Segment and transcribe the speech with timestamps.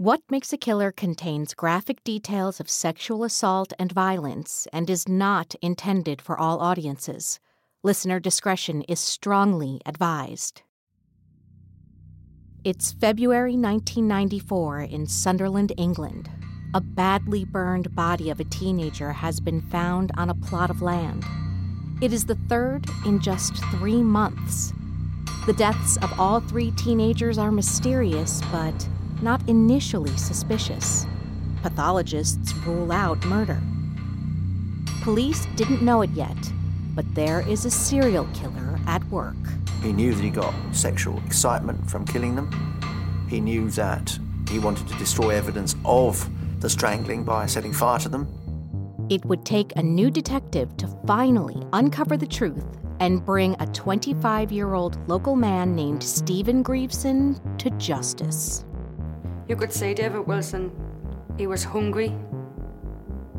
[0.00, 5.54] What Makes a Killer contains graphic details of sexual assault and violence and is not
[5.60, 7.38] intended for all audiences.
[7.82, 10.62] Listener discretion is strongly advised.
[12.64, 16.30] It's February 1994 in Sunderland, England.
[16.72, 21.26] A badly burned body of a teenager has been found on a plot of land.
[22.00, 24.72] It is the third in just three months.
[25.44, 28.88] The deaths of all three teenagers are mysterious, but
[29.22, 31.06] not initially suspicious.
[31.62, 33.60] Pathologists rule out murder.
[35.02, 36.36] Police didn't know it yet,
[36.94, 39.36] but there is a serial killer at work.
[39.82, 42.50] He knew that he got sexual excitement from killing them.
[43.28, 44.18] He knew that
[44.50, 46.28] he wanted to destroy evidence of
[46.60, 48.28] the strangling by setting fire to them.
[49.08, 52.64] It would take a new detective to finally uncover the truth
[53.00, 58.64] and bring a 25 year old local man named Stephen Grieveson to justice.
[59.50, 60.70] You could see David Wilson,
[61.36, 62.14] he was hungry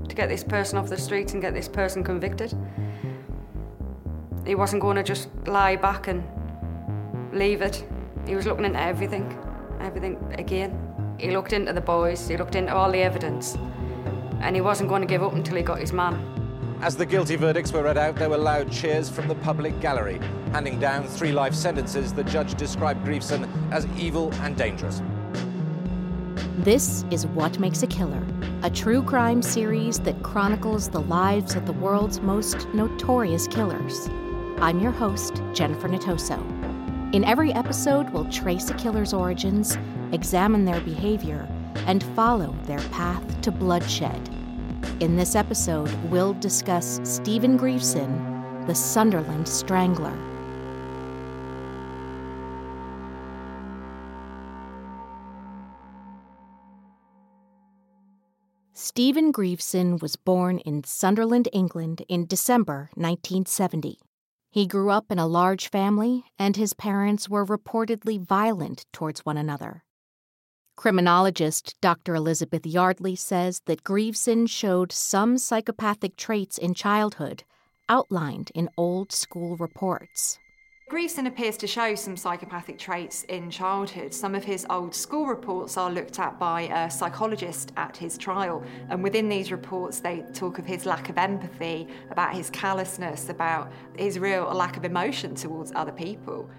[0.10, 2.54] to get this person off the streets and get this person convicted.
[4.46, 6.22] He wasn't going to just lie back and
[7.32, 7.88] leave it.
[8.28, 9.40] He was looking into everything,
[9.80, 10.78] everything again.
[11.18, 13.56] He looked into the boys, he looked into all the evidence,
[14.42, 16.20] and he wasn't going to give up until he got his man.
[16.82, 20.20] As the guilty verdicts were read out, there were loud cheers from the public gallery.
[20.52, 25.02] Handing down three life sentences, the judge described Grieveson as evil and dangerous.
[26.58, 28.22] This is What Makes a Killer,
[28.62, 34.10] a true crime series that chronicles the lives of the world's most notorious killers.
[34.60, 36.38] I'm your host, Jennifer Natoso.
[37.16, 39.78] In every episode, we'll trace a killer's origins,
[40.12, 41.48] examine their behavior,
[41.88, 44.30] and follow their path to bloodshed.
[45.00, 50.31] In this episode, we'll discuss Stephen Grieveson, the Sunderland Strangler.
[58.94, 63.98] Stephen Grieveson was born in Sunderland, England in December 1970.
[64.52, 69.38] He grew up in a large family, and his parents were reportedly violent towards one
[69.38, 69.86] another.
[70.76, 72.16] Criminologist Dr.
[72.16, 77.46] Elizabeth Yardley says that Grieveson showed some psychopathic traits in childhood,
[77.88, 80.38] outlined in old school reports.
[80.92, 84.14] Grieveson appears to show some psychopathic traits in childhood.
[84.14, 88.62] Some of his old school reports are looked at by a psychologist at his trial,
[88.90, 93.72] and within these reports, they talk of his lack of empathy, about his callousness, about
[93.98, 96.50] his real lack of emotion towards other people.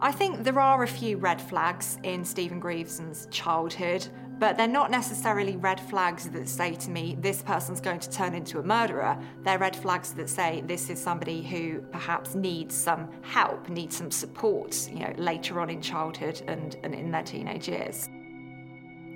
[0.00, 4.06] I think there are a few red flags in Stephen Grieveson's childhood,
[4.38, 8.34] but they're not necessarily red flags that say to me, this person's going to turn
[8.34, 9.18] into a murderer.
[9.44, 14.10] They're red flags that say this is somebody who perhaps needs some help, needs some
[14.10, 18.08] support, you know, later on in childhood and, and in their teenage years.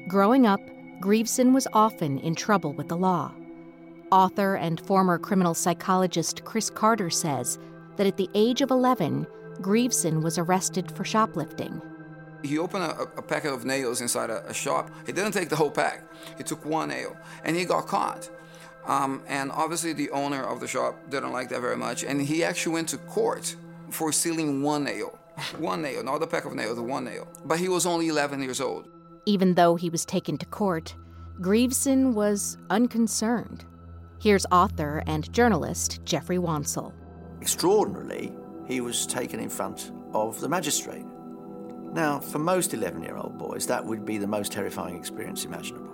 [0.09, 0.61] Growing up,
[1.01, 3.33] Grieveson was often in trouble with the law.
[4.11, 7.59] Author and former criminal psychologist Chris Carter says
[7.97, 9.27] that at the age of 11,
[9.61, 11.81] Grieveson was arrested for shoplifting.
[12.43, 14.91] He opened a, a packet of nails inside a, a, shop.
[15.07, 16.05] He didn't take the whole pack.
[16.39, 18.31] He took one nail, and he got caught.
[18.87, 22.43] Um, and obviously, the owner of the shop didn't like that very much, and he
[22.43, 23.55] actually went to court
[23.91, 25.19] for stealing one nail.
[25.59, 27.27] One nail, not the pack of nails, the one nail.
[27.47, 28.89] But he was only 11 years old.
[29.25, 30.95] Even though he was taken to court,
[31.41, 33.65] Grieveson was unconcerned.
[34.21, 36.93] Here's author and journalist Geoffrey Wansell.
[37.41, 38.35] Extraordinarily,
[38.67, 41.07] he was taken in front of the magistrate.
[41.93, 45.91] Now, for most 11 year old boys, that would be the most terrifying experience imaginable.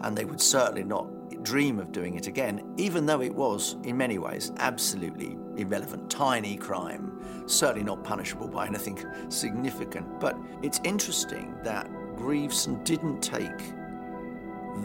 [0.00, 1.08] And they would certainly not
[1.42, 6.56] dream of doing it again, even though it was, in many ways, absolutely irrelevant, tiny
[6.56, 10.20] crime, certainly not punishable by anything significant.
[10.20, 13.74] But it's interesting that Grieveson didn't take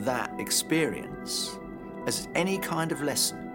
[0.04, 1.58] that experience
[2.08, 3.52] as any kind of lesson.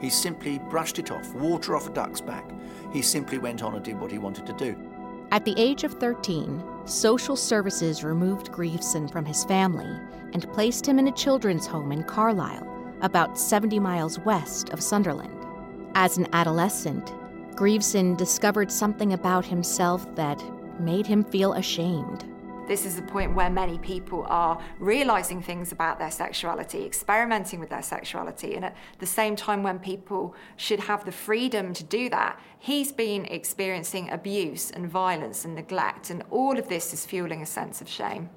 [0.00, 2.50] He simply brushed it off, water off a duck's back.
[2.92, 4.76] He simply went on and did what he wanted to do.
[5.36, 9.94] At the age of 13, social services removed Grieveson from his family
[10.32, 12.66] and placed him in a children's home in Carlisle,
[13.02, 15.38] about 70 miles west of Sunderland.
[15.94, 17.12] As an adolescent,
[17.54, 20.42] Grieveson discovered something about himself that
[20.80, 22.24] made him feel ashamed.
[22.66, 27.70] This is the point where many people are realizing things about their sexuality, experimenting with
[27.70, 32.08] their sexuality, and at the same time, when people should have the freedom to do
[32.10, 37.40] that, he's been experiencing abuse and violence and neglect, and all of this is fueling
[37.40, 38.30] a sense of shame.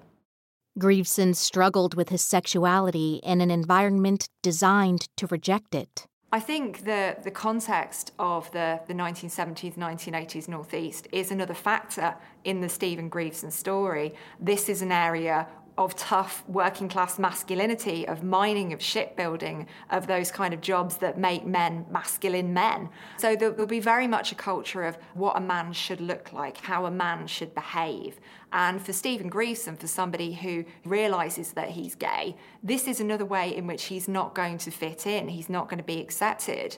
[0.78, 6.06] Grieveson struggled with his sexuality in an environment designed to reject it.
[6.32, 12.62] I think the, the context of the, the 1970s, 1980s Northeast is another factor in
[12.62, 14.14] the Stephen Grieveson story.
[14.40, 15.48] This is an area
[15.80, 21.18] of tough working class masculinity, of mining, of shipbuilding, of those kind of jobs that
[21.18, 22.90] make men masculine men.
[23.18, 26.86] So there'll be very much a culture of what a man should look like, how
[26.86, 28.20] a man should behave.
[28.52, 33.56] And for Stephen Grieveson, for somebody who realizes that he's gay, this is another way
[33.56, 36.78] in which he's not going to fit in, he's not going to be accepted.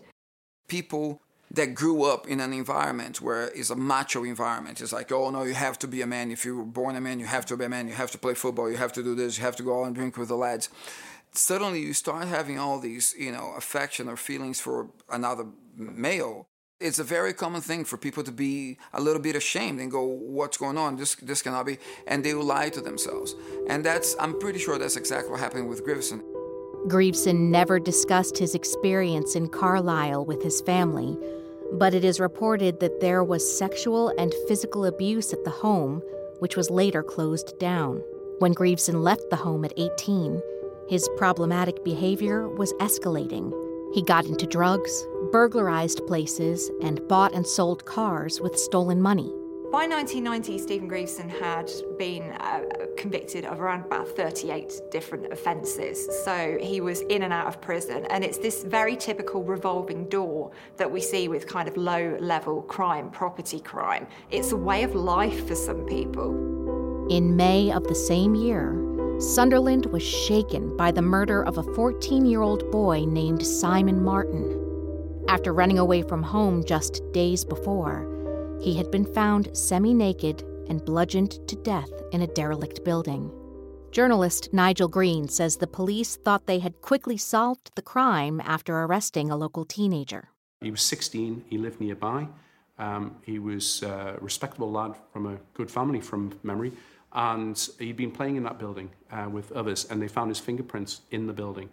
[0.68, 1.22] People
[1.54, 4.80] that grew up in an environment where it's a macho environment.
[4.80, 6.32] It's like, oh no, you have to be a man.
[6.32, 7.88] If you were born a man, you have to be a man.
[7.88, 8.70] You have to play football.
[8.72, 9.38] You have to do this.
[9.38, 10.70] You have to go out and drink with the lads.
[11.34, 15.46] Suddenly, you start having all these, you know, affection or feelings for another
[15.76, 16.48] male.
[16.82, 20.04] It's a very common thing for people to be a little bit ashamed and go,
[20.04, 20.98] "What's going on?
[20.98, 23.36] This this cannot be," and they will lie to themselves.
[23.68, 26.22] And that's, I'm pretty sure that's exactly what happened with Grieveson.
[26.88, 31.16] Grieveson never discussed his experience in Carlisle with his family
[31.72, 36.02] but it is reported that there was sexual and physical abuse at the home,
[36.40, 38.04] which was later closed down.
[38.40, 40.42] When Grieveson left the home at 18,
[40.90, 43.54] his problematic behavior was escalating.
[43.94, 49.34] He got into drugs, burglarized places, and bought and sold cars with stolen money.
[49.72, 52.62] By 1990, Stephen Grieveson had been uh,
[52.98, 56.10] convicted of around about 38 different offences.
[56.26, 58.06] So he was in and out of prison.
[58.10, 62.64] And it's this very typical revolving door that we see with kind of low level
[62.64, 64.08] crime, property crime.
[64.30, 67.08] It's a way of life for some people.
[67.10, 68.74] In May of the same year,
[69.22, 74.58] Sunderland was shaken by the murder of a 14 year old boy named Simon Martin.
[75.28, 78.08] After running away from home just days before,
[78.60, 83.32] he had been found semi naked and bludgeoned to death in a derelict building.
[83.92, 89.30] Journalist Nigel Green says the police thought they had quickly solved the crime after arresting
[89.30, 90.30] a local teenager.
[90.62, 92.28] He was 16, he lived nearby.
[92.80, 96.72] Um, he was a respectable lad from a good family from memory,
[97.14, 101.02] and he'd been playing in that building uh, with others, and they found his fingerprints
[101.12, 101.70] in the building.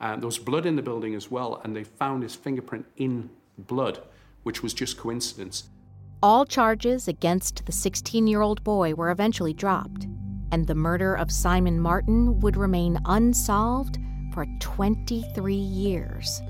[0.00, 3.30] Uh, there was blood in the building as well, and they found his fingerprint in
[3.58, 4.00] blood,
[4.42, 5.64] which was just coincidence.
[6.22, 10.06] All charges against the 16 year old boy were eventually dropped,
[10.52, 13.98] and the murder of Simon Martin would remain unsolved
[14.32, 16.42] for 23 years.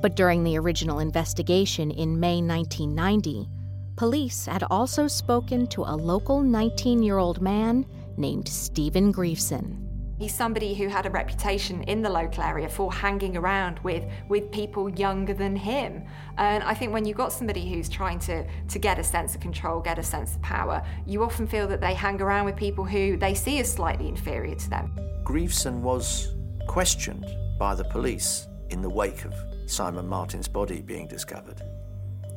[0.00, 3.48] But during the original investigation in May 1990,
[3.96, 7.86] police had also spoken to a local 19 year old man
[8.16, 9.80] named Stephen Grieveson.
[10.18, 14.50] He's somebody who had a reputation in the local area for hanging around with, with
[14.52, 16.04] people younger than him.
[16.38, 19.40] And I think when you've got somebody who's trying to, to get a sense of
[19.40, 22.84] control, get a sense of power, you often feel that they hang around with people
[22.84, 24.96] who they see as slightly inferior to them.
[25.24, 26.34] Grieveson was
[26.68, 27.26] questioned
[27.58, 29.34] by the police in the wake of
[29.66, 31.60] Simon Martin's body being discovered.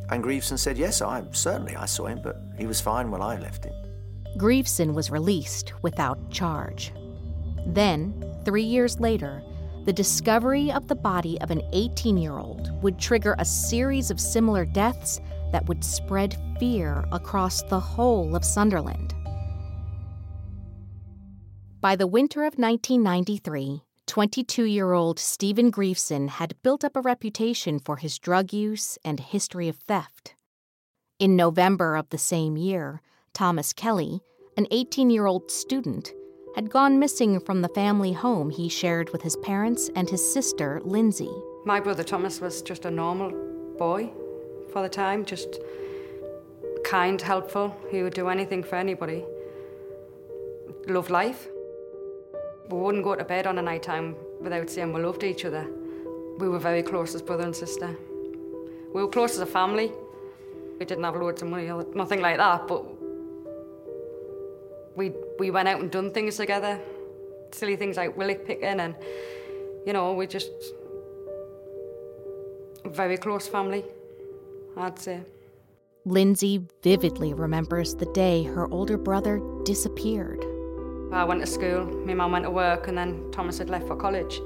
[0.09, 3.37] And Grieveson said, Yes, I certainly I saw him, but he was fine when I
[3.37, 3.73] left him.
[4.37, 6.93] Grieveson was released without charge.
[7.65, 9.43] Then, three years later,
[9.85, 14.19] the discovery of the body of an 18 year old would trigger a series of
[14.19, 15.19] similar deaths
[15.51, 19.13] that would spread fear across the whole of Sunderland.
[21.79, 27.77] By the winter of 1993, 22 year old Stephen Grieveson had built up a reputation
[27.77, 30.33] for his drug use and history of theft.
[31.19, 33.01] In November of the same year,
[33.33, 34.21] Thomas Kelly,
[34.55, 36.13] an 18 year old student,
[36.55, 40.81] had gone missing from the family home he shared with his parents and his sister,
[40.83, 41.29] Lindsay.
[41.65, 43.31] My brother Thomas was just a normal
[43.77, 44.09] boy
[44.71, 45.59] for the time, just
[46.85, 47.75] kind, helpful.
[47.91, 49.25] He would do anything for anybody.
[50.87, 51.49] Loved life.
[52.69, 55.65] We wouldn't go to bed on a night time without saying we loved each other.
[56.37, 57.95] We were very close as brother and sister.
[58.93, 59.91] We were close as a family.
[60.79, 62.83] We didn't have loads of money or nothing like that, but
[64.95, 66.79] we we went out and done things together.
[67.51, 68.95] silly things like willy picking and,
[69.85, 70.51] you know, we just
[72.85, 73.83] very close family,
[74.75, 75.21] I'd say.
[76.05, 80.45] Lindsay vividly remembers the day her older brother disappeared.
[81.11, 83.95] I went to school, my mum went to work, and then Thomas had left for
[83.95, 84.41] college.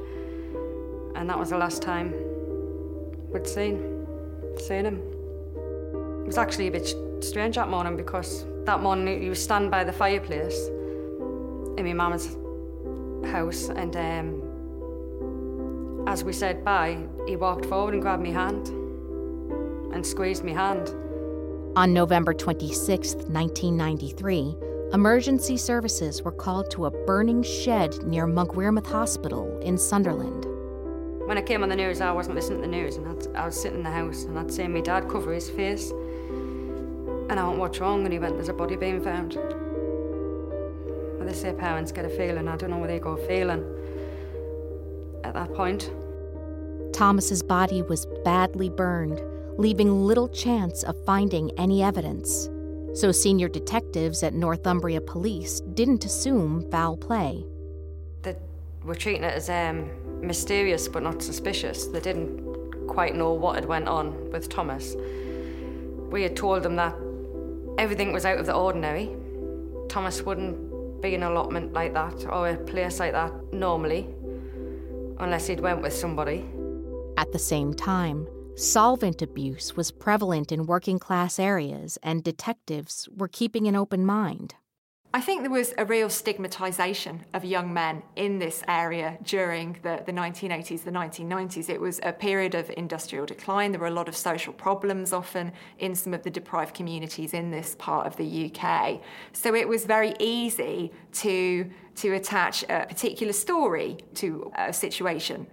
[1.16, 2.14] And that was the last time
[3.32, 4.06] we'd seen,
[4.58, 5.02] seen him.
[6.22, 9.84] It was actually a bit strange that morning because that morning he was standing by
[9.84, 10.68] the fireplace
[11.78, 12.38] in my mum's
[13.32, 14.42] house, and um,
[16.08, 18.68] as we said bye, he walked forward and grabbed my hand
[19.94, 20.90] and squeezed my hand.
[21.76, 24.56] On November 26, 1993,
[24.94, 30.46] emergency services were called to a burning shed near Monkwearmouth Hospital in Sunderland.
[31.28, 33.46] When I came on the news, I wasn't listening to the news, and I'd, I
[33.46, 35.92] was sitting in the house, and I'd seen my dad cover his face.
[35.92, 38.04] And I went, What's wrong?
[38.04, 39.36] And he went, There's a body being found.
[39.36, 42.50] Well, they say parents get a feeling.
[42.50, 43.64] I don't know where they go feeling
[45.24, 45.90] at that point.
[46.92, 49.22] Thomas's body was badly burned,
[49.58, 52.50] leaving little chance of finding any evidence.
[52.94, 57.46] So senior detectives at Northumbria Police didn't assume foul play.
[58.22, 58.36] They
[58.84, 59.90] were treating it as um,
[60.22, 61.88] mysterious but not suspicious.
[61.88, 64.96] They didn't quite know what had went on with Thomas.
[66.10, 66.94] We had told them that
[67.78, 69.10] everything was out of the ordinary.
[69.88, 74.10] Thomas wouldn't be in an allotment like that or a place like that normally,
[75.20, 76.46] unless he'd went with somebody.
[77.18, 83.28] At the same time, solvent abuse was prevalent in working class areas, and detectives were
[83.28, 84.56] keeping an open mind.
[85.14, 90.02] I think there was a real stigmatisation of young men in this area during the,
[90.06, 91.70] the 1980s, the 1990s.
[91.70, 93.74] It was a period of industrial decline.
[93.74, 97.52] There were a lot of social problems often in some of the deprived communities in
[97.52, 99.02] this part of the UK.
[99.34, 105.48] So it was very easy to, to attach a particular story to a situation.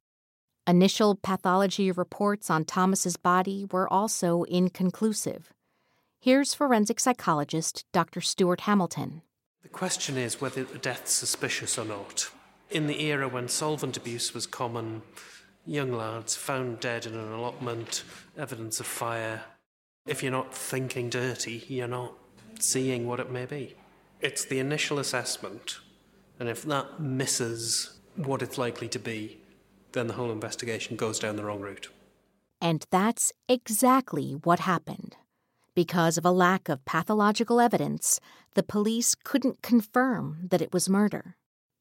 [0.68, 5.54] Initial pathology reports on Thomas's body were also inconclusive.
[6.20, 8.20] Here's forensic psychologist Dr.
[8.20, 9.22] Stuart Hamilton.
[9.62, 12.28] The question is whether the death's suspicious or not.
[12.68, 15.00] In the era when solvent abuse was common,
[15.64, 18.04] young lads found dead in an allotment,
[18.36, 19.44] evidence of fire.
[20.06, 22.12] If you're not thinking dirty, you're not
[22.60, 23.74] seeing what it may be.
[24.20, 25.78] It's the initial assessment,
[26.38, 29.38] and if that misses what it's likely to be,
[29.92, 31.88] then the whole investigation goes down the wrong route.
[32.60, 35.16] And that's exactly what happened.
[35.74, 38.18] Because of a lack of pathological evidence,
[38.54, 41.36] the police couldn't confirm that it was murder.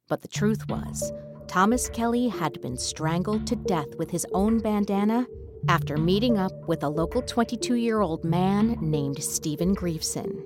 [0.08, 1.12] But the truth was,
[1.48, 5.26] Thomas Kelly had been strangled to death with his own bandana
[5.68, 10.44] after meeting up with a local 22 year old man named Stephen Grieveson.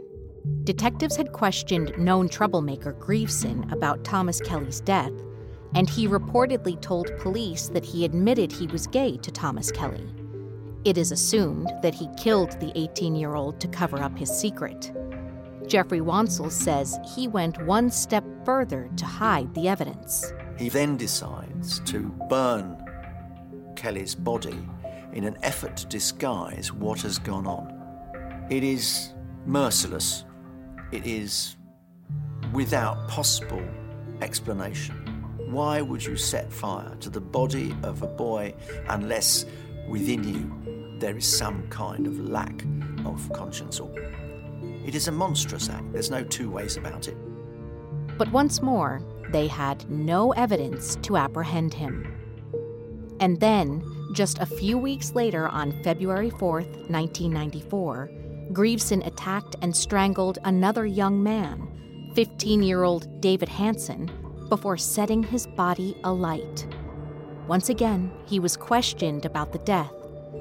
[0.63, 5.12] Detectives had questioned known troublemaker Grieveson about Thomas Kelly's death,
[5.75, 10.08] and he reportedly told police that he admitted he was gay to Thomas Kelly.
[10.84, 14.92] It is assumed that he killed the 18 year old to cover up his secret.
[15.68, 20.34] Geoffrey Wansell says he went one step further to hide the evidence.
[20.58, 22.00] He then decides to
[22.30, 22.78] burn
[23.75, 24.58] Kelly's body
[25.13, 28.48] in an effort to disguise what has gone on.
[28.50, 29.13] It is
[29.46, 30.25] merciless,
[30.92, 31.56] it is
[32.54, 33.63] without possible
[34.22, 35.00] explanation.
[35.51, 38.53] Why would you set fire to the body of a boy
[38.88, 39.46] unless
[39.89, 42.63] within you there is some kind of lack
[43.03, 43.77] of conscience?
[43.77, 43.91] Or
[44.86, 45.91] it is a monstrous act.
[45.91, 47.17] There's no two ways about it.
[48.17, 49.03] But once more,
[49.34, 52.15] they had no evidence to apprehend him.
[53.20, 58.10] And then, just a few weeks later, on February 4th, 1994,
[58.53, 61.67] Grieveson attacked and strangled another young man,
[62.15, 64.10] 15 year old David Hanson,
[64.51, 66.67] before setting his body alight.
[67.48, 69.93] Once again, he was questioned about the death,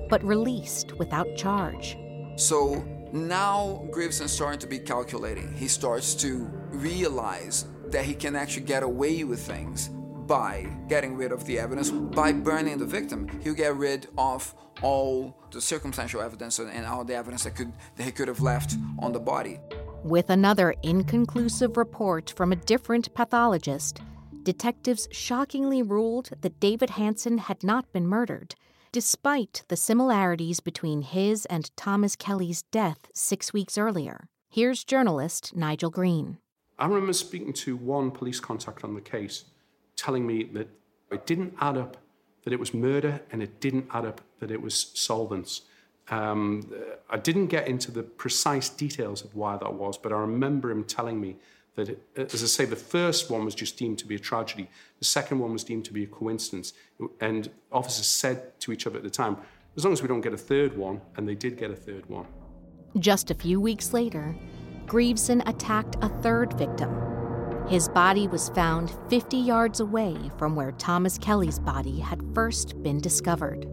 [0.08, 1.96] but released without charge.
[2.34, 5.54] So now Grieveson's starting to be calculating.
[5.54, 9.90] He starts to realize that he can actually get away with things
[10.26, 13.28] by getting rid of the evidence, by burning the victim.
[13.44, 14.52] He'll get rid of
[14.82, 18.74] all the circumstantial evidence and all the evidence that could that he could have left
[18.98, 19.60] on the body.
[20.04, 24.00] With another inconclusive report from a different pathologist,
[24.44, 28.54] detectives shockingly ruled that David Hanson had not been murdered,
[28.92, 34.26] despite the similarities between his and Thomas Kelly's death six weeks earlier.
[34.48, 36.38] Here's journalist Nigel Green.
[36.78, 39.44] I remember speaking to one police contact on the case,
[39.96, 40.70] telling me that
[41.12, 41.98] it didn't add up
[42.44, 45.60] that it was murder and it didn't add up that it was solvents.
[46.10, 46.68] Um,
[47.08, 50.84] I didn't get into the precise details of why that was, but I remember him
[50.84, 51.36] telling me
[51.76, 52.02] that, it,
[52.34, 54.68] as I say, the first one was just deemed to be a tragedy.
[54.98, 56.72] The second one was deemed to be a coincidence.
[57.20, 59.36] And officers said to each other at the time,
[59.76, 62.08] as long as we don't get a third one, and they did get a third
[62.08, 62.26] one.
[62.98, 64.36] Just a few weeks later,
[64.86, 66.92] Grieveson attacked a third victim.
[67.68, 73.00] His body was found 50 yards away from where Thomas Kelly's body had first been
[73.00, 73.68] discovered.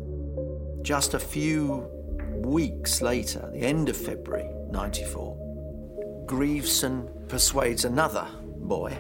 [0.84, 1.90] Just a few
[2.46, 8.28] weeks later, the end of February 94, Grieveson persuades another
[8.58, 8.98] boy,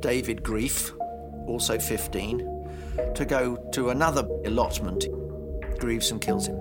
[0.00, 0.92] David Grief,
[1.46, 2.38] also 15,
[3.14, 5.06] to go to another allotment.
[5.78, 6.58] Grieveson kills him,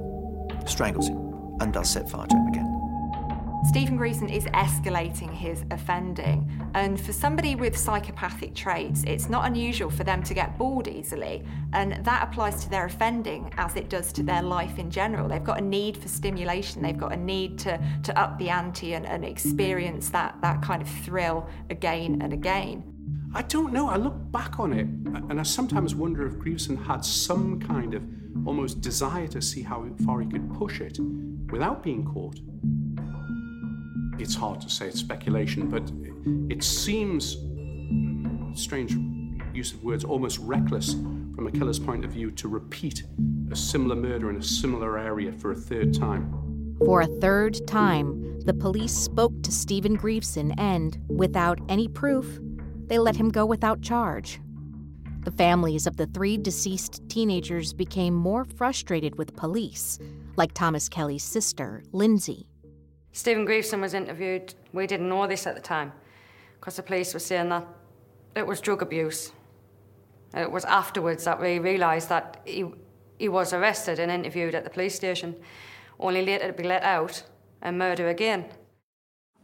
[0.66, 1.18] strangles him,
[1.60, 2.77] and does set fire to him again.
[3.66, 9.90] Stephen Grieveson is escalating his offending, and for somebody with psychopathic traits, it's not unusual
[9.90, 14.14] for them to get bored easily, and that applies to their offending as it does
[14.14, 15.28] to their life in general.
[15.28, 18.94] They've got a need for stimulation, they've got a need to, to up the ante
[18.94, 22.84] and, and experience that, that kind of thrill again and again.
[23.34, 23.90] I don't know.
[23.90, 24.88] I look back on it,
[25.30, 28.04] and I sometimes wonder if Grieveson had some kind of
[28.46, 31.00] almost desire to see how far he could push it
[31.52, 32.40] without being caught.
[34.20, 35.84] It's hard to say, it's speculation, but
[36.52, 37.38] it seems,
[38.60, 38.98] strange
[39.56, 43.04] use of words, almost reckless from a killer's point of view to repeat
[43.52, 46.76] a similar murder in a similar area for a third time.
[46.80, 52.40] For a third time, the police spoke to Stephen Grieveson and, without any proof,
[52.88, 54.40] they let him go without charge.
[55.26, 60.00] The families of the three deceased teenagers became more frustrated with police,
[60.38, 62.48] like Thomas Kelly's sister, Lindsay.
[63.18, 64.54] Stephen Grieveson was interviewed.
[64.74, 65.92] We didn't know this at the time
[66.60, 67.68] because the police were saying that
[68.36, 69.32] it was drug abuse.
[70.36, 72.66] It was afterwards that we realised that he,
[73.18, 75.36] he was arrested and interviewed at the police station,
[76.00, 77.24] only later to be let out
[77.64, 78.46] and murder again.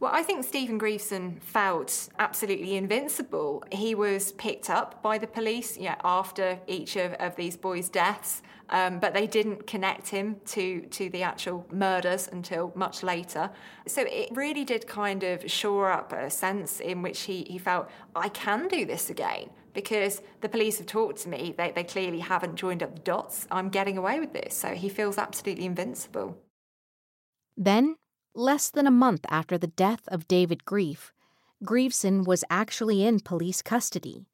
[0.00, 3.64] Well, I think Stephen Grieveson felt absolutely invincible.
[3.70, 8.98] He was picked up by the police after each of, of these boys' deaths, um,
[8.98, 13.50] but they didn't connect him to, to the actual murders until much later.
[13.86, 17.88] So it really did kind of shore up a sense in which he, he felt,
[18.16, 21.54] I can do this again because the police have talked to me.
[21.56, 23.46] They, they clearly haven't joined up the dots.
[23.50, 24.56] I'm getting away with this.
[24.56, 26.36] So he feels absolutely invincible.
[27.56, 27.96] Then
[28.36, 31.12] Less than a month after the death of David Grief,
[31.62, 34.26] Grieveson was actually in police custody.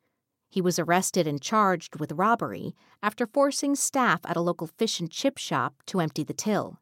[0.49, 5.11] He was arrested and charged with robbery after forcing staff at a local fish and
[5.11, 6.81] chip shop to empty the till.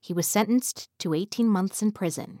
[0.00, 2.40] He was sentenced to 18 months in prison.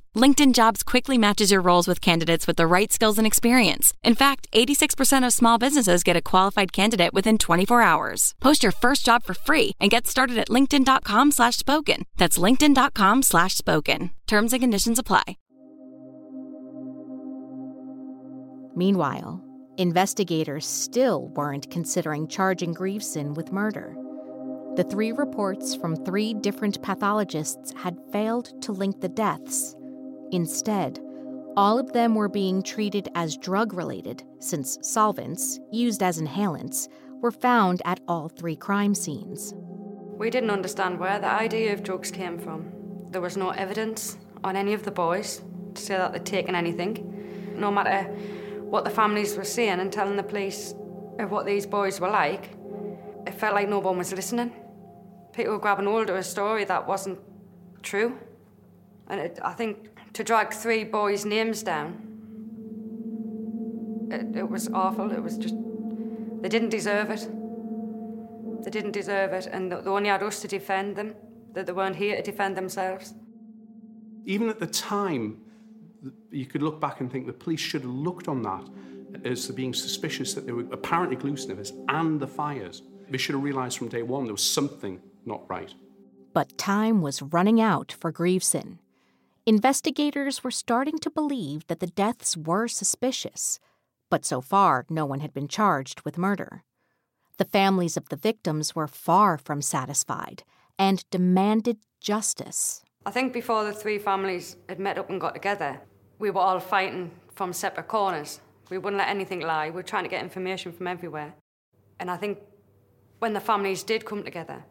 [0.13, 3.93] LinkedIn Jobs quickly matches your roles with candidates with the right skills and experience.
[4.03, 8.35] In fact, 86% of small businesses get a qualified candidate within 24 hours.
[8.41, 12.03] Post your first job for free and get started at linkedin.com slash spoken.
[12.17, 14.11] That's linkedin.com slash spoken.
[14.27, 15.37] Terms and conditions apply.
[18.75, 19.41] Meanwhile,
[19.77, 23.95] investigators still weren't considering charging Grieveson with murder.
[24.75, 29.75] The three reports from three different pathologists had failed to link the deaths.
[30.31, 30.99] Instead,
[31.57, 36.87] all of them were being treated as drug related since solvents, used as inhalants,
[37.21, 39.53] were found at all three crime scenes.
[40.17, 42.71] We didn't understand where the idea of drugs came from.
[43.09, 45.41] There was no evidence on any of the boys
[45.75, 47.53] to say that they'd taken anything.
[47.57, 48.03] No matter
[48.61, 50.73] what the families were saying and telling the police
[51.19, 52.55] of what these boys were like,
[53.27, 54.53] it felt like no one was listening.
[55.33, 57.19] people were grabbing hold of a story that wasn't
[57.81, 58.17] true.
[59.07, 62.07] And it, I think to drag three boys' names down,
[64.11, 65.11] it, it was awful.
[65.11, 65.55] It was just,
[66.41, 67.27] they didn't deserve it.
[68.63, 71.15] They didn't deserve it, and they only had us to defend them,
[71.53, 73.13] that they weren't here to defend themselves.
[74.25, 75.41] Even at the time,
[76.29, 78.67] you could look back and think the police should have looked on that
[79.25, 82.83] as being suspicious that they were apparently glue sniffers and the fires.
[83.09, 85.73] They should have realised from day one there was something not right.
[86.33, 88.77] But time was running out for Grieveson.
[89.47, 93.59] Investigators were starting to believe that the deaths were suspicious,
[94.07, 96.63] but so far no one had been charged with murder.
[97.37, 100.43] The families of the victims were far from satisfied
[100.77, 102.83] and demanded justice.
[103.03, 105.81] I think before the three families had met up and got together,
[106.19, 108.41] we were all fighting from separate corners.
[108.69, 109.71] We wouldn't let anything lie.
[109.71, 111.33] We were trying to get information from everywhere.
[111.99, 112.37] And I think
[113.17, 114.63] when the families did come together,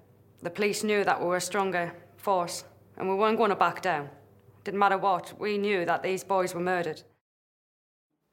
[0.42, 2.62] the police knew that we were a stronger force
[2.96, 4.11] and we weren't going to back down.
[4.64, 7.03] Didn't matter what, we knew that these boys were murdered.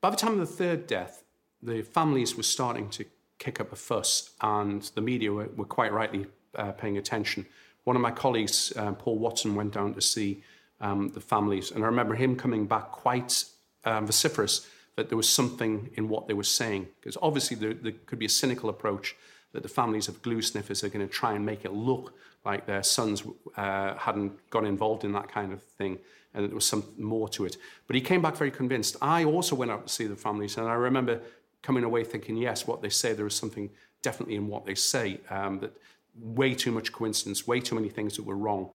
[0.02, 1.24] By the time of the third death,
[1.62, 3.06] the families were starting to
[3.40, 7.46] kick up a fuss, and the media were, were quite rightly uh, paying attention.
[7.86, 10.44] One of my colleagues, uh, Paul Watson, went down to see
[10.82, 13.46] um, the families, and I remember him coming back quite
[13.86, 16.88] um, vociferous that there was something in what they were saying.
[17.00, 19.16] Because obviously, there, there could be a cynical approach
[19.54, 22.14] that the families of glue sniffers are going to try and make it look
[22.44, 23.24] like their sons
[23.56, 25.98] uh, hadn't got involved in that kind of thing
[26.38, 27.58] and there was some more to it.
[27.88, 28.96] But he came back very convinced.
[29.02, 31.20] I also went out to see the families, and I remember
[31.64, 33.70] coming away thinking, yes, what they say, there is something
[34.04, 35.76] definitely in what they say, um, that
[36.16, 38.70] way too much coincidence, way too many things that were wrong.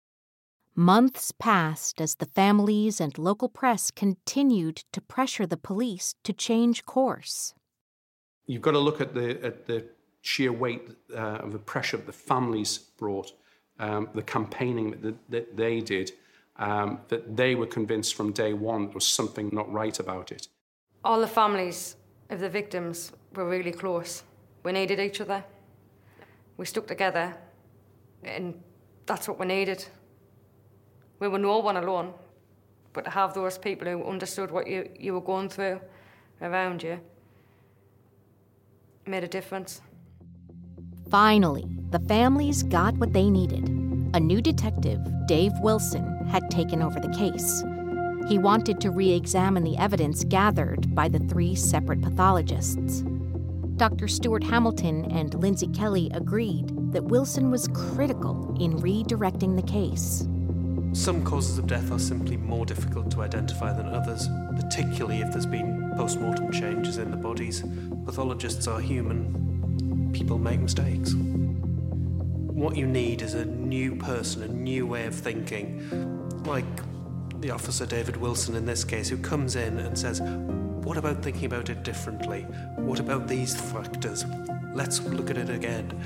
[0.75, 6.85] Months passed as the families and local press continued to pressure the police to change
[6.85, 7.55] course.
[8.47, 9.87] You've got to look at the, at the
[10.23, 13.33] sheer weight uh, of the pressure that the families brought,
[13.79, 16.13] um, the campaigning that, that they did,
[16.57, 20.49] um, that they were convinced from day one there was something not right about it.
[21.05, 21.97] All the families
[22.31, 24.23] of the victims were really close.
[24.63, 25.45] We needed each other.
[26.57, 27.37] We stuck together,
[28.23, 28.61] and
[29.07, 29.85] that's what we needed.
[31.19, 32.15] We were no one alone,
[32.93, 35.81] but to have those people who understood what you, you were going through
[36.41, 37.01] around you
[39.07, 39.81] made a difference.
[41.11, 43.69] Finally, the families got what they needed.
[44.15, 47.63] A new detective, Dave Wilson, had taken over the case.
[48.27, 53.05] He wanted to re examine the evidence gathered by the three separate pathologists.
[53.77, 54.09] Dr.
[54.09, 60.27] Stuart Hamilton and Lindsay Kelly agreed that Wilson was critical in redirecting the case.
[60.95, 65.47] Some causes of death are simply more difficult to identify than others, particularly if there's
[65.47, 67.63] been post mortem changes in the bodies.
[68.07, 71.15] Pathologists are human, people make mistakes.
[72.53, 76.65] What you need is a new person, a new way of thinking, like
[77.41, 81.47] the officer David Wilson in this case, who comes in and says, What about thinking
[81.47, 82.43] about it differently?
[82.77, 84.27] What about these factors?
[84.75, 85.99] Let's look at it again.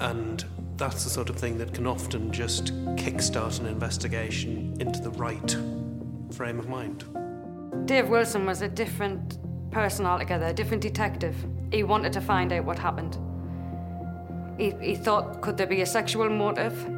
[0.00, 0.44] And
[0.76, 5.56] that's the sort of thing that can often just kickstart an investigation into the right
[6.32, 7.04] frame of mind.
[7.86, 9.38] Dave Wilson was a different
[9.70, 11.34] person altogether, a different detective.
[11.72, 13.18] He wanted to find out what happened.
[14.58, 16.88] He, he thought, could there be a sexual motive?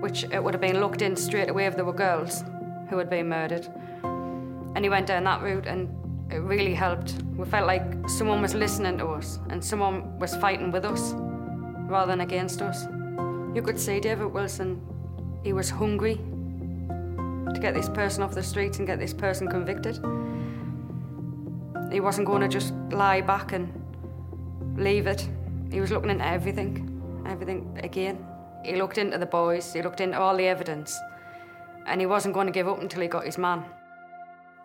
[0.00, 2.44] Which it would have been looked in straight away if there were girls
[2.90, 3.66] who had been murdered.
[4.02, 5.88] And he went down that route and
[6.32, 7.14] it really helped.
[7.36, 11.12] We felt like someone was listening to us and someone was fighting with us
[11.88, 12.86] rather than against us.
[13.54, 14.80] You could see David Wilson,
[15.44, 19.96] he was hungry to get this person off the streets and get this person convicted.
[21.92, 23.72] He wasn't going to just lie back and
[24.76, 25.28] leave it.
[25.70, 26.93] He was looking into everything,
[27.26, 28.24] everything again.
[28.64, 30.98] He looked into the boys, he looked into all the evidence,
[31.86, 33.64] and he wasn't going to give up until he got his man.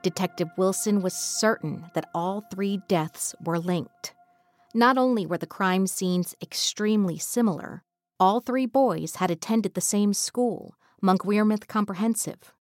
[0.01, 4.13] Detective Wilson was certain that all three deaths were linked.
[4.73, 7.83] Not only were the crime scenes extremely similar,
[8.19, 12.53] all three boys had attended the same school, Monkwearmouth Comprehensive.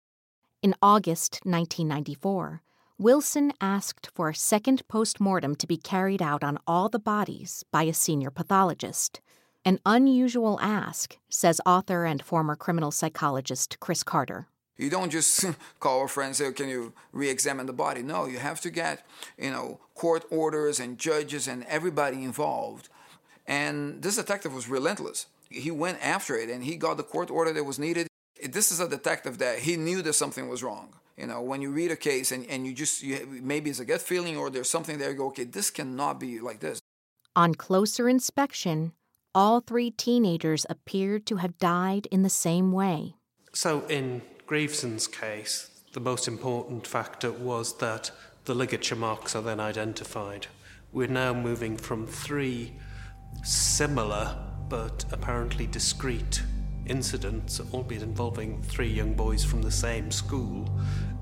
[0.63, 2.63] In August 1994,
[2.99, 7.65] Wilson asked for a second post mortem to be carried out on all the bodies
[7.71, 9.21] by a senior pathologist.
[9.69, 14.49] An unusual ask, says author and former criminal psychologist Chris Carter.
[14.79, 15.45] You don't just
[15.79, 18.71] call a friend and say, oh, "Can you re-examine the body?" No, you have to
[18.71, 19.05] get,
[19.37, 22.89] you know, court orders and judges and everybody involved.
[23.47, 25.27] And this detective was relentless.
[25.51, 28.07] He went after it and he got the court order that was needed.
[28.43, 30.95] This is a detective that he knew that something was wrong.
[31.19, 33.85] You know, when you read a case and, and you just, you, maybe it's a
[33.85, 36.81] gut feeling or there's something there, you go, okay, this cannot be like this.
[37.37, 38.93] On closer inspection,
[39.39, 43.15] all three teenagers appeared to have died in the same way.
[43.53, 48.11] So, in Grieveson's case, the most important factor was that
[48.47, 50.49] the ligature marks are then identified.
[50.91, 52.75] We're now moving from three
[53.45, 54.37] similar
[54.69, 56.43] but apparently discrete
[56.87, 60.69] incidents, albeit involving three young boys from the same school,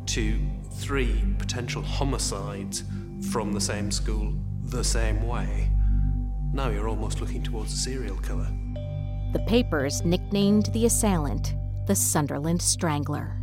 [0.06, 0.40] to
[0.72, 2.82] three potential homicides
[3.30, 5.68] from the same school the same way.
[6.56, 8.48] Now you're almost looking towards a serial killer.
[9.34, 11.54] The papers nicknamed the assailant
[11.86, 13.36] the Sunderland Strangler.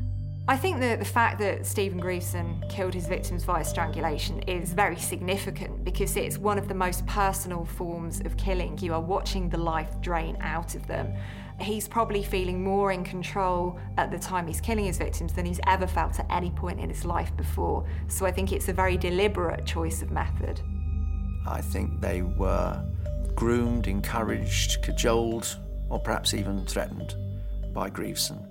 [0.48, 4.96] I think that the fact that Stephen Grieveson killed his victims via strangulation is very
[4.96, 8.80] significant because it's one of the most personal forms of killing.
[8.80, 11.14] You are watching the life drain out of them.
[11.62, 15.60] He's probably feeling more in control at the time he's killing his victims than he's
[15.68, 17.88] ever felt at any point in his life before.
[18.08, 20.62] So I think it's a very deliberate choice of method.
[21.46, 22.84] I think they were
[23.36, 25.58] groomed, encouraged, cajoled,
[25.90, 27.16] or perhaps even threatened
[27.74, 28.48] by Grieveson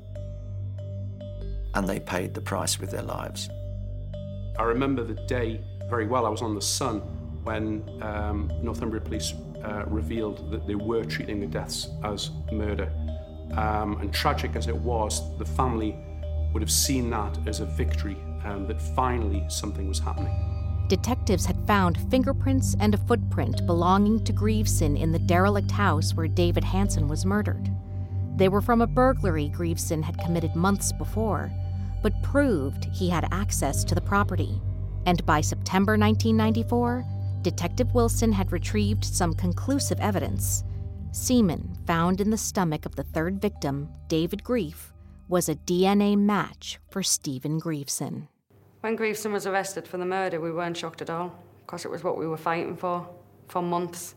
[1.75, 3.49] and they paid the price with their lives.
[4.59, 6.27] I remember the day very well.
[6.27, 7.01] I was on the Sun
[7.45, 12.93] when um, Northumbria Police uh, revealed that they were treating the deaths as murder.
[13.57, 15.97] Um, and tragic as it was, the family
[16.53, 20.52] would have seen that as a victory, um, that finally something was happening.
[20.93, 26.29] Detectives had found fingerprints and a footprint belonging to Grieveson in the derelict house where
[26.29, 27.71] David Hanson was murdered.
[28.37, 31.51] They were from a burglary Grieveson had committed months before,
[32.03, 34.61] but proved he had access to the property.
[35.07, 37.07] And by September 1994,
[37.41, 40.63] Detective Wilson had retrieved some conclusive evidence.
[41.11, 44.93] Semen found in the stomach of the third victim, David Grief,
[45.27, 48.29] was a DNA match for Stephen Grieveson.
[48.83, 52.03] When Grieveson was arrested for the murder, we weren't shocked at all, because it was
[52.03, 53.09] what we were fighting for
[53.47, 54.17] for months.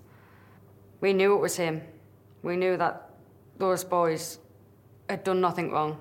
[1.02, 1.84] We knew it was him.
[2.42, 3.12] We knew that
[3.60, 4.40] those boys
[5.08, 6.00] had done nothing wrong.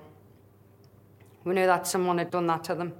[1.43, 2.93] We knew that someone had done that to them.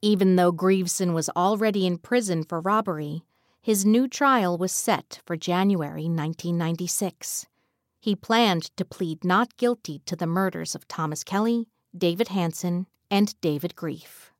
[0.00, 3.24] Even though Grieveson was already in prison for robbery,
[3.60, 7.46] his new trial was set for January 1996.
[8.00, 13.40] He planned to plead not guilty to the murders of Thomas Kelly, David Hanson, and
[13.42, 14.32] David Grief.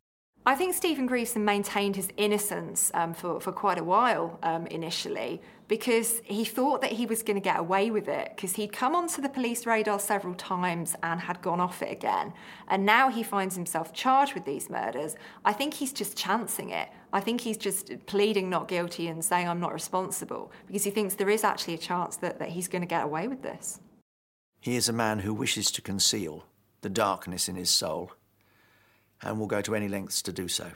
[0.44, 5.40] I think Stephen Grieveson maintained his innocence um, for, for quite a while um, initially
[5.68, 8.96] because he thought that he was going to get away with it because he'd come
[8.96, 12.32] onto the police radar several times and had gone off it again.
[12.66, 15.14] And now he finds himself charged with these murders.
[15.44, 16.88] I think he's just chancing it.
[17.12, 21.14] I think he's just pleading not guilty and saying, I'm not responsible because he thinks
[21.14, 23.78] there is actually a chance that, that he's going to get away with this.
[24.60, 26.46] He is a man who wishes to conceal
[26.80, 28.10] the darkness in his soul
[29.22, 30.72] and will go to any lengths to do so.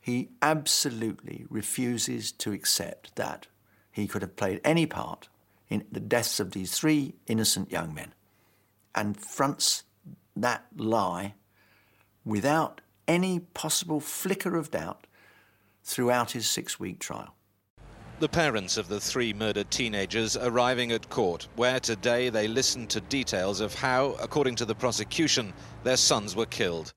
[0.00, 3.46] He absolutely refuses to accept that
[3.92, 5.28] he could have played any part
[5.68, 8.14] in the deaths of these three innocent young men
[8.94, 9.84] and fronts
[10.34, 11.34] that lie
[12.24, 15.06] without any possible flicker of doubt
[15.84, 17.34] throughout his six week trial.
[18.20, 23.00] The parents of the three murdered teenagers arriving at court, where today they listened to
[23.00, 26.92] details of how, according to the prosecution, their sons were killed.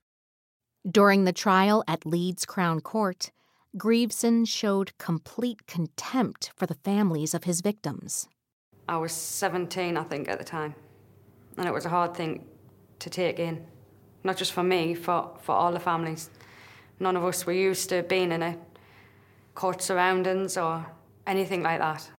[0.90, 3.30] During the trial at Leeds Crown Court,
[3.74, 8.28] Grieveson showed complete contempt for the families of his victims.
[8.86, 10.74] I was 17, I think, at the time.
[11.56, 12.44] And it was a hard thing
[12.98, 13.64] to take in.
[14.24, 16.28] Not just for me, for, for all the families.
[17.00, 18.58] None of us were used to being in a
[19.54, 20.84] court surroundings or
[21.26, 22.10] anything like that.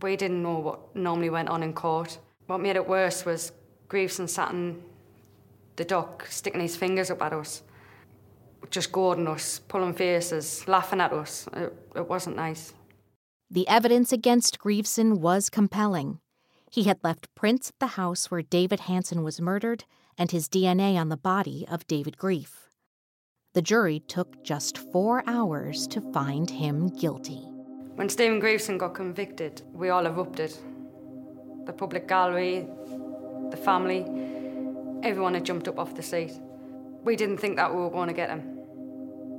[0.00, 2.18] We didn't know what normally went on in court.
[2.46, 3.50] What made it worse was
[3.88, 4.80] Grieveson sat in
[5.74, 7.64] the dock, sticking his fingers up at us
[8.70, 11.48] just goading us, pulling faces, laughing at us.
[11.52, 12.72] It, it wasn't nice.
[13.50, 16.18] The evidence against Grieveson was compelling.
[16.70, 19.84] He had left prints at the house where David Hanson was murdered
[20.18, 22.70] and his DNA on the body of David Grief.
[23.54, 27.40] The jury took just four hours to find him guilty.
[27.94, 30.54] When Stephen Grieveson got convicted, we all erupted.
[31.64, 32.66] The public gallery,
[33.50, 34.04] the family,
[35.02, 36.32] everyone had jumped up off the seat.
[37.06, 38.42] We didn't think that we were going to get him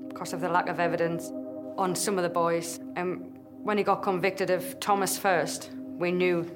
[0.08, 1.34] because of the lack of evidence
[1.78, 2.80] on some of the boys.
[2.96, 6.50] And when he got convicted of Thomas first, we knew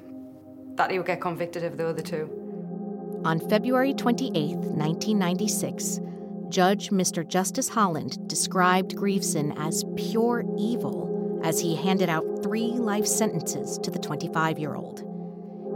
[0.76, 3.20] that he would get convicted of the other two.
[3.26, 6.00] On February 28, 1996,
[6.48, 7.28] Judge Mr.
[7.28, 13.90] Justice Holland described Grieveson as pure evil as he handed out three life sentences to
[13.90, 15.04] the 25 year old.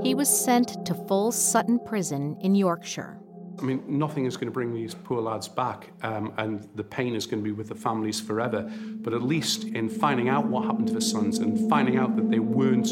[0.03, 3.19] He was sent to Full Sutton Prison in Yorkshire.
[3.59, 7.15] I mean, nothing is going to bring these poor lads back, um, and the pain
[7.15, 8.71] is going to be with the families forever.
[8.97, 12.31] But at least in finding out what happened to the sons and finding out that
[12.31, 12.89] they weren't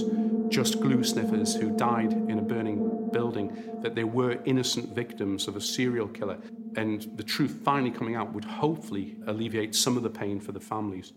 [0.51, 5.57] just glue sniffers who died in a burning building, that they were innocent victims of
[5.57, 6.39] a serial killer.
[6.77, 10.61] And the truth finally coming out would hopefully alleviate some of the pain for the
[10.61, 11.13] families.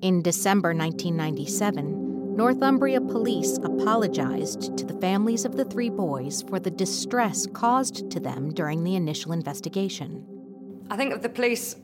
[0.00, 2.09] In December 1997,
[2.40, 8.18] Northumbria police apologized to the families of the three boys for the distress caused to
[8.18, 10.24] them during the initial investigation.
[10.90, 11.76] I think if the police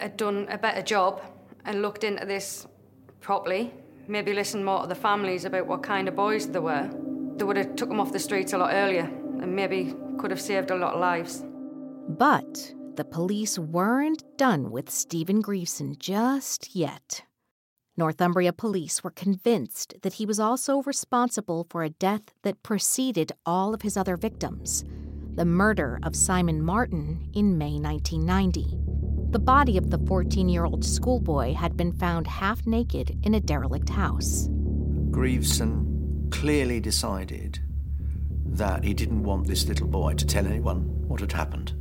[0.00, 1.20] had done a better job
[1.66, 2.66] and looked into this
[3.20, 3.70] properly,
[4.08, 6.88] maybe listened more to the families about what kind of boys they were,
[7.36, 9.04] they would have took them off the streets a lot earlier
[9.42, 11.44] and maybe could have saved a lot of lives.
[12.08, 17.24] But the police weren't done with Stephen Grieveson just yet.
[17.96, 23.74] Northumbria police were convinced that he was also responsible for a death that preceded all
[23.74, 24.84] of his other victims
[25.34, 28.76] the murder of Simon Martin in May 1990.
[29.30, 33.40] The body of the 14 year old schoolboy had been found half naked in a
[33.40, 34.48] derelict house.
[35.10, 37.60] Grieveson clearly decided
[38.44, 41.72] that he didn't want this little boy to tell anyone what had happened.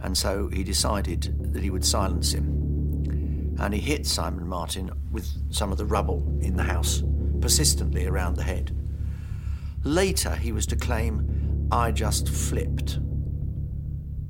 [0.00, 2.63] And so he decided that he would silence him.
[3.58, 7.02] And he hit Simon Martin with some of the rubble in the house,
[7.40, 8.76] persistently around the head.
[9.84, 12.98] Later, he was to claim, I just flipped.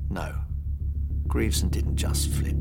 [0.09, 0.35] No,
[1.27, 2.57] Grieveson didn't just flip.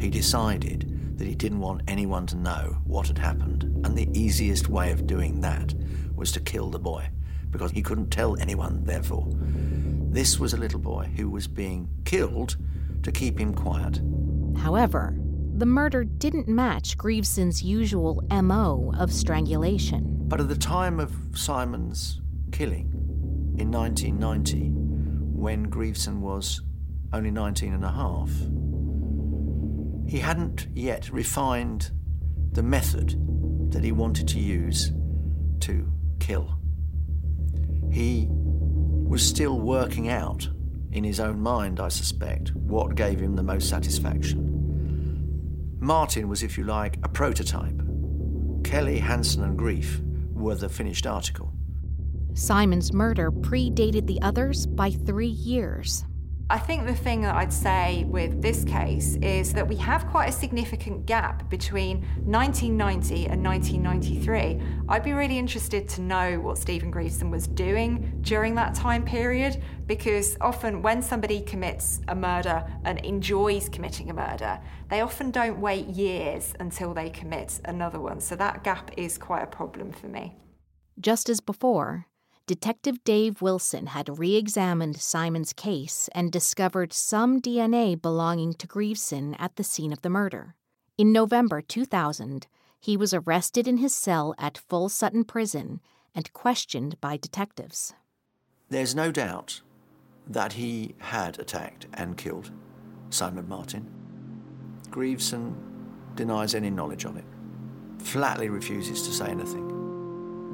[0.00, 4.68] He decided that he didn't want anyone to know what had happened, and the easiest
[4.68, 5.74] way of doing that
[6.14, 7.08] was to kill the boy,
[7.50, 9.28] because he couldn't tell anyone, therefore.
[9.30, 12.56] This was a little boy who was being killed
[13.02, 14.00] to keep him quiet.
[14.56, 15.16] However,
[15.56, 20.04] the murder didn't match Grieveson's usual MO of strangulation.
[20.26, 22.90] But at the time of Simon's killing
[23.56, 26.60] in 1990, when Grieveson was
[27.12, 28.30] only 19 and a half,
[30.10, 31.92] he hadn't yet refined
[32.50, 33.14] the method
[33.72, 34.90] that he wanted to use
[35.60, 35.88] to
[36.18, 36.58] kill.
[37.92, 40.48] He was still working out
[40.90, 44.53] in his own mind, I suspect, what gave him the most satisfaction.
[45.84, 47.78] Martin was, if you like, a prototype.
[48.64, 50.00] Kelly, Hanson, and Grieff
[50.32, 51.52] were the finished article.
[52.32, 56.06] Simon's murder predated the others by three years.
[56.50, 60.28] I think the thing that I'd say with this case is that we have quite
[60.28, 64.60] a significant gap between 1990 and 1993.
[64.90, 69.62] I'd be really interested to know what Stephen Grieveson was doing during that time period
[69.86, 75.58] because often when somebody commits a murder and enjoys committing a murder, they often don't
[75.58, 78.20] wait years until they commit another one.
[78.20, 80.36] So that gap is quite a problem for me.
[81.00, 82.06] Just as before,
[82.46, 89.34] Detective Dave Wilson had re examined Simon's case and discovered some DNA belonging to Grieveson
[89.38, 90.54] at the scene of the murder.
[90.98, 92.46] In November 2000,
[92.78, 95.80] he was arrested in his cell at Full Sutton Prison
[96.14, 97.94] and questioned by detectives.
[98.68, 99.62] There's no doubt
[100.26, 102.50] that he had attacked and killed
[103.08, 103.90] Simon Martin.
[104.90, 105.54] Grieveson
[106.14, 107.24] denies any knowledge of it,
[108.00, 109.73] flatly refuses to say anything.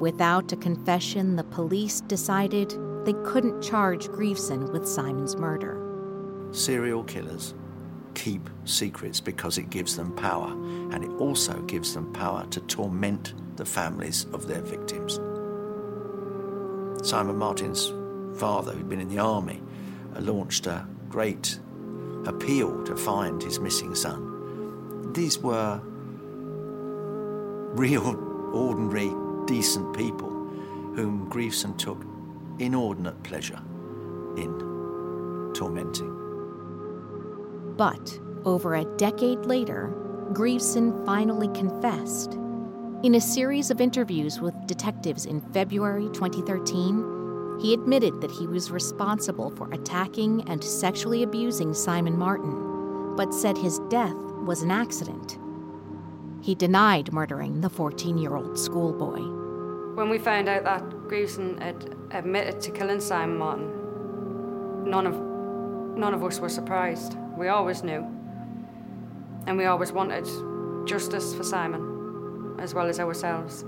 [0.01, 5.79] Without a confession, the police decided they couldn't charge Grieveson with Simon's murder.
[6.49, 7.53] Serial killers
[8.15, 10.53] keep secrets because it gives them power,
[10.91, 15.19] and it also gives them power to torment the families of their victims.
[17.07, 17.93] Simon Martin's
[18.39, 19.61] father, who'd been in the army,
[20.19, 21.59] launched a great
[22.25, 25.13] appeal to find his missing son.
[25.13, 25.79] These were
[27.75, 28.15] real,
[28.51, 29.11] ordinary
[29.45, 30.29] decent people
[30.95, 32.03] whom Grieveson took
[32.59, 33.59] inordinate pleasure
[34.37, 36.17] in tormenting.
[37.77, 39.93] But over a decade later,
[40.33, 42.33] Grieveson finally confessed.
[43.03, 48.71] In a series of interviews with detectives in February 2013, he admitted that he was
[48.71, 55.37] responsible for attacking and sexually abusing Simon Martin, but said his death was an accident.
[56.41, 59.21] He denied murdering the 14 year old schoolboy.
[59.95, 65.15] When we found out that Grieveson had admitted to killing Simon Martin, none of,
[65.95, 67.15] none of us were surprised.
[67.37, 68.05] We always knew.
[69.45, 70.27] And we always wanted
[70.87, 73.63] justice for Simon, as well as ourselves.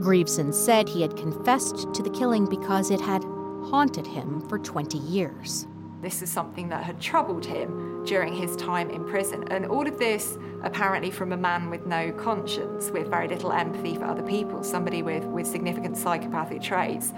[0.00, 3.22] Grieveson said he had confessed to the killing because it had
[3.64, 5.66] haunted him for 20 years.
[6.00, 9.44] This is something that had troubled him during his time in prison.
[9.50, 13.96] And all of this, apparently, from a man with no conscience, with very little empathy
[13.96, 17.12] for other people, somebody with, with significant psychopathic traits.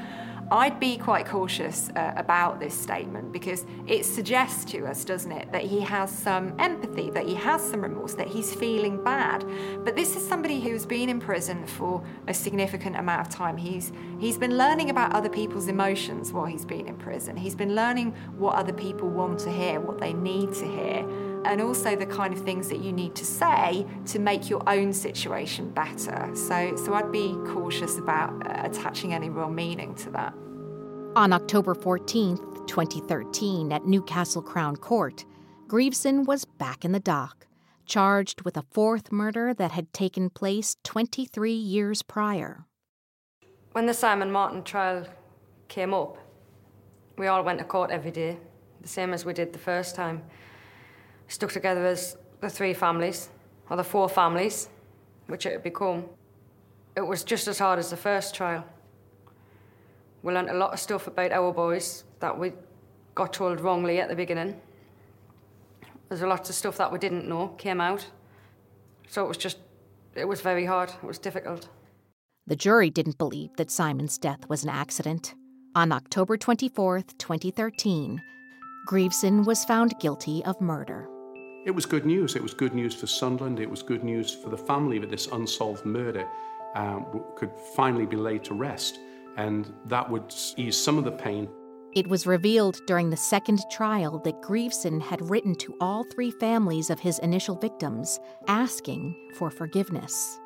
[0.51, 5.53] I'd be quite cautious uh, about this statement because it suggests to us, doesn't it,
[5.53, 9.45] that he has some empathy, that he has some remorse, that he's feeling bad.
[9.85, 13.57] But this is somebody who's been in prison for a significant amount of time.
[13.57, 17.37] He's he's been learning about other people's emotions while he's been in prison.
[17.37, 21.07] He's been learning what other people want to hear, what they need to hear
[21.49, 24.93] and also the kind of things that you need to say to make your own
[24.93, 26.31] situation better.
[26.35, 30.35] So, so I'd be cautious about uh, attaching any real meaning to that.
[31.17, 35.25] On October 14th, 2013, at Newcastle Crown Court,
[35.67, 37.47] Grieveson was back in the dock,
[37.87, 42.67] charged with a fourth murder that had taken place 23 years prior.
[43.73, 45.07] When the Simon Martin trial
[45.69, 46.19] came up,
[47.17, 48.37] we all went to court every day,
[48.83, 50.23] the same as we did the first time
[51.29, 53.29] stuck together as the three families,
[53.71, 54.69] or the four families,
[55.27, 56.05] which it had become.
[56.97, 58.65] It was just as hard as the first trial.
[60.23, 62.53] We learnt a lot of stuff about our boys that we
[63.15, 64.61] got told wrongly at the beginning.
[66.09, 68.07] There's a lot of stuff that we didn't know came out.
[69.09, 69.59] So it was just,
[70.15, 70.91] it was very hard.
[70.91, 71.69] It was difficult.
[72.47, 75.35] The jury didn't believe that Simon's death was an accident.
[75.75, 78.21] On October 24th, 2013,
[78.89, 81.09] Grieveson was found guilty of murder.
[81.67, 82.37] It was good news.
[82.37, 83.61] It was good news for Sunderland.
[83.61, 86.27] It was good news for the family that this unsolved murder
[86.75, 88.99] um, could finally be laid to rest.
[89.37, 91.49] And that would ease some of the pain.
[91.95, 96.91] It was revealed during the second trial that Grieveson had written to all three families
[96.91, 100.39] of his initial victims, asking for forgiveness.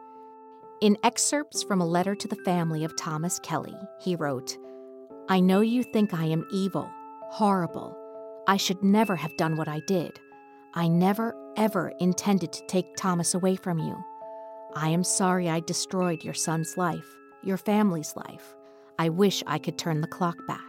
[0.81, 4.57] In excerpts from a letter to the family of Thomas Kelly, he wrote,
[5.29, 6.91] I know you think I am evil,
[7.31, 7.97] horrible.
[8.49, 10.19] I should never have done what I did.
[10.75, 14.03] I never, ever intended to take Thomas away from you.
[14.75, 17.05] I am sorry I destroyed your son's life,
[17.43, 18.57] your family's life.
[18.99, 20.61] I wish I could turn the clock back.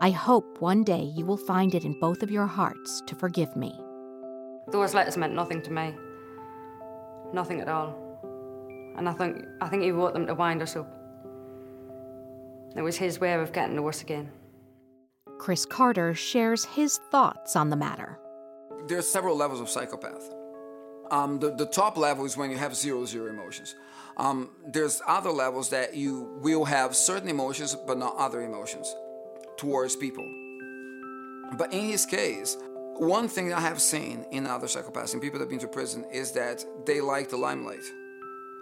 [0.00, 3.56] I hope one day you will find it in both of your hearts to forgive
[3.56, 3.76] me.
[4.68, 5.92] Those letters meant nothing to me.
[7.32, 7.96] Nothing at all.
[8.96, 10.88] And I think, I think he wrote them to wind us up.
[12.76, 14.30] It was his way of getting to us again.
[15.38, 18.20] Chris Carter shares his thoughts on the matter
[18.88, 20.30] there are several levels of psychopath.
[21.10, 23.74] Um, the, the top level is when you have zero, zero emotions.
[24.16, 28.92] Um, there's other levels that you will have certain emotions but not other emotions
[29.56, 30.24] towards people.
[31.56, 32.56] But in his case,
[32.98, 36.04] one thing I have seen in other psychopaths and people that have been to prison
[36.12, 37.84] is that they like the limelight.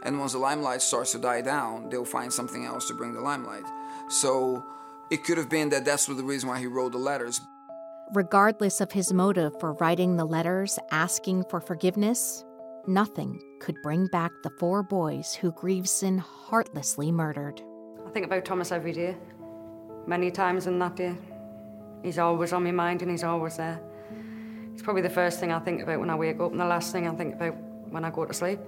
[0.02, 3.20] And once the limelight starts to die down, they'll find something else to bring the
[3.20, 3.64] limelight.
[4.10, 4.64] So
[5.10, 7.40] it could have been that that's the reason why he wrote the letters.
[8.12, 12.44] Regardless of his motive for writing the letters asking for forgiveness,
[12.86, 17.62] nothing could bring back the four boys who Grieveson heartlessly murdered.
[18.06, 19.16] I think about Thomas every day,
[20.06, 21.16] many times in that day.
[22.02, 23.80] He's always on my mind and he's always there.
[24.74, 26.92] It's probably the first thing I think about when I wake up and the last
[26.92, 27.56] thing I think about
[27.88, 28.60] when I go to sleep.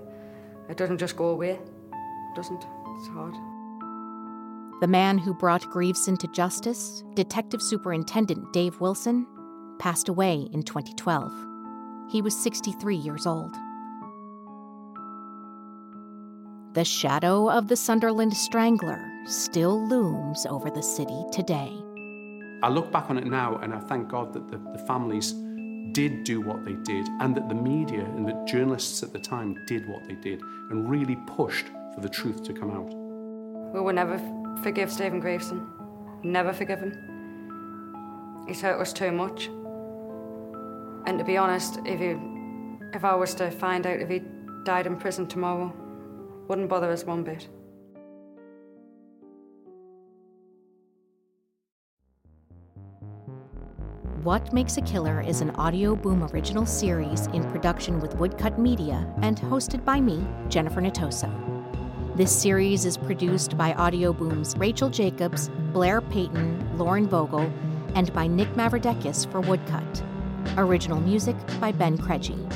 [0.71, 1.51] It doesn't just go away.
[1.51, 2.65] It doesn't.
[2.99, 3.35] It's hard.
[4.83, 9.27] The man who brought Grieveson to justice, Detective Superintendent Dave Wilson,
[9.79, 11.33] passed away in 2012.
[12.11, 13.55] He was 63 years old.
[16.75, 21.73] The shadow of the Sunderland Strangler still looms over the city today.
[22.63, 25.33] I look back on it now and I thank God that the, the families
[25.93, 29.57] did do what they did and that the media and the journalists at the time
[29.67, 31.65] did what they did and really pushed
[31.95, 32.93] for the truth to come out.
[33.73, 34.19] We were never
[34.63, 35.67] forgive Stephen Grieveson.
[36.23, 38.45] Never forgive him.
[38.47, 39.47] He's hurt us too much.
[41.07, 44.23] And to be honest, if you, if I was to find out if he
[44.65, 45.73] died in prison tomorrow,
[46.49, 47.49] wouldn't bother us one bit.
[54.23, 59.39] What Makes a Killer is an Audioboom original series in production with Woodcut Media and
[59.39, 61.56] hosted by me, Jennifer Natoso.
[62.17, 67.53] This series is produced by Audioboom's Rachel Jacobs, Blair Payton, Lauren Vogel,
[67.95, 70.03] and by Nick Mavrodekis for Woodcut.
[70.57, 72.49] Original music by Ben Craigie.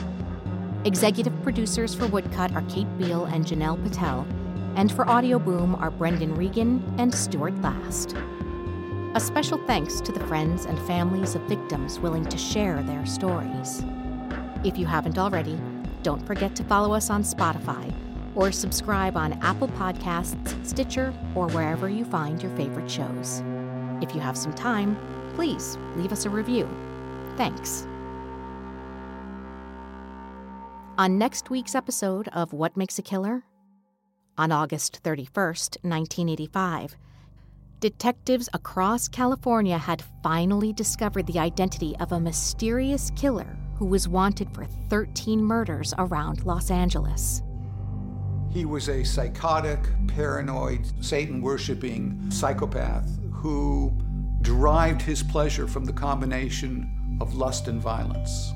[0.86, 4.26] Executive producers for Woodcut are Kate Beale and Janelle Patel,
[4.76, 8.16] and for Audioboom are Brendan Regan and Stuart Last.
[9.14, 13.84] A special thanks to the friends and families of victims willing to share their stories.
[14.64, 15.60] If you haven't already,
[16.02, 17.92] don't forget to follow us on Spotify
[18.34, 23.42] or subscribe on Apple Podcasts, Stitcher, or wherever you find your favorite shows.
[24.00, 24.96] If you have some time,
[25.34, 26.68] please leave us a review.
[27.36, 27.86] Thanks.
[30.98, 33.44] On next week's episode of What Makes a Killer,
[34.36, 36.96] on August 31st, 1985,
[37.80, 44.54] detectives across California had finally discovered the identity of a mysterious killer who was wanted
[44.54, 47.42] for 13 murders around Los Angeles.
[48.50, 49.78] He was a psychotic,
[50.08, 53.96] paranoid, Satan worshiping psychopath who
[54.42, 58.52] derived his pleasure from the combination of lust and violence.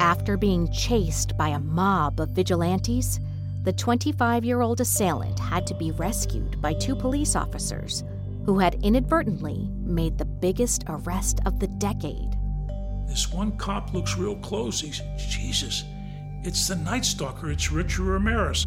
[0.00, 3.20] After being chased by a mob of vigilantes,
[3.64, 8.04] the 25 year old assailant had to be rescued by two police officers
[8.46, 12.34] who had inadvertently made the biggest arrest of the decade.
[13.06, 14.80] This one cop looks real close.
[14.80, 15.84] He's, Jesus,
[16.44, 17.50] it's the Night Stalker.
[17.50, 18.66] It's Richard Ramirez.